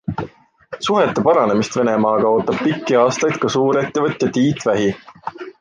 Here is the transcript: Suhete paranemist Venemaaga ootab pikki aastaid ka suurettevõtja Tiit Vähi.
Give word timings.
Suhete 0.85 1.23
paranemist 1.27 1.77
Venemaaga 1.81 2.33
ootab 2.39 2.63
pikki 2.65 2.99
aastaid 3.05 3.39
ka 3.45 3.55
suurettevõtja 3.59 4.35
Tiit 4.39 4.69
Vähi. 4.71 4.93